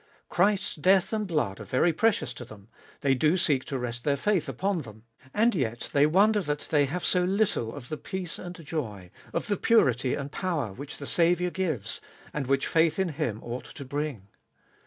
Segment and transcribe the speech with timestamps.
[0.29, 2.69] Christ's death and blood are very precious to them;
[3.01, 5.03] they do seek to rest their faith upon them.
[5.31, 9.45] And yet they wonder that they have so little of the peace and joy, of
[9.45, 12.01] the purity and power which the Saviour gives,
[12.33, 14.29] and which faith in Him ought to bring.